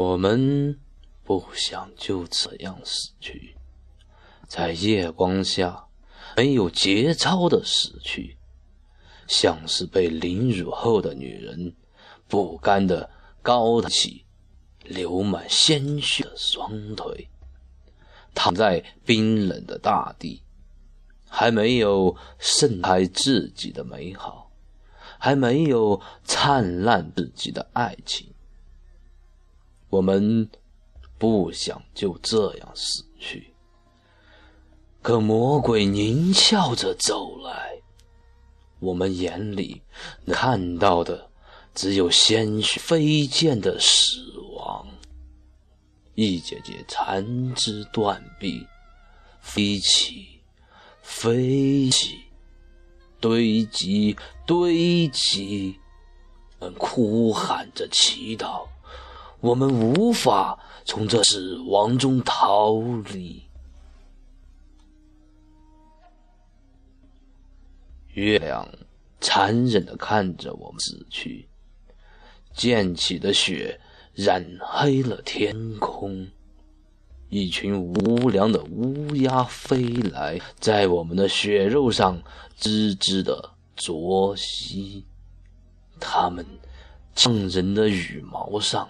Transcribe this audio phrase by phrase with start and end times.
[0.00, 0.80] 我们
[1.24, 3.54] 不想就这样死去，
[4.48, 5.88] 在夜光下
[6.38, 8.38] 没有节操的死去，
[9.28, 11.76] 像是被凌辱后的女人，
[12.26, 13.10] 不甘的
[13.42, 14.24] 高抬起
[14.84, 17.28] 流满鲜血的双腿，
[18.34, 20.42] 躺在冰冷的大地，
[21.28, 24.50] 还没有盛开自己的美好，
[25.18, 28.32] 还没有灿烂自己的爱情。
[29.90, 30.48] 我们
[31.18, 33.52] 不想就这样死去，
[35.02, 37.82] 可魔鬼狞笑着走来，
[38.78, 39.82] 我们眼里
[40.28, 41.28] 看到的
[41.74, 44.20] 只有鲜血飞溅的死
[44.54, 44.86] 亡。
[46.14, 48.64] 一节节残肢断臂，
[49.40, 50.40] 飞起，
[51.02, 52.18] 飞起，
[53.20, 54.16] 堆积，
[54.46, 55.76] 堆积，
[56.60, 58.66] 们哭喊着祈祷。
[59.40, 62.80] 我们无法从这死亡中逃
[63.12, 63.42] 离。
[68.12, 68.68] 月亮
[69.20, 71.48] 残忍的看着我们死去，
[72.52, 73.80] 溅起的血
[74.12, 76.28] 染黑了天空。
[77.28, 82.20] 一群无良的乌鸦飞来，在我们的血肉上
[82.58, 85.06] 吱吱的啄吸，
[86.00, 86.44] 它们
[87.14, 88.88] 呛人的羽毛上。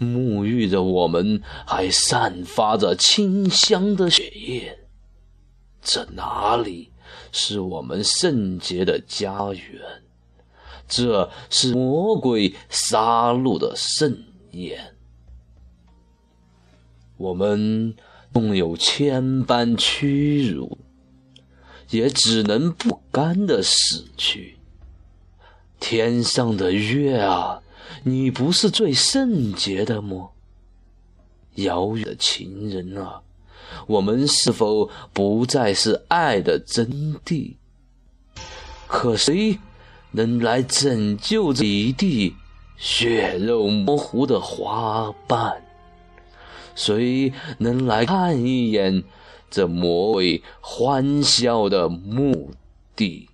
[0.00, 4.78] 沐浴着我们，还散发着清香的血液。
[5.82, 6.90] 这哪里
[7.32, 9.80] 是我们圣洁的家园？
[10.88, 14.94] 这是魔鬼杀戮的盛宴。
[17.16, 17.94] 我们
[18.32, 20.78] 纵有千般屈辱，
[21.90, 24.58] 也只能不甘的死去。
[25.80, 27.62] 天上的月啊！
[28.04, 30.30] 你不是最圣洁的吗？
[31.56, 33.22] 遥远的情人啊，
[33.86, 37.54] 我们是否不再是爱的真谛？
[38.86, 39.58] 可谁
[40.10, 42.34] 能来拯救这一地
[42.76, 45.62] 血肉模糊的花瓣？
[46.74, 49.02] 谁能来看一眼
[49.50, 52.50] 这魔鬼欢笑的墓
[52.94, 53.30] 地？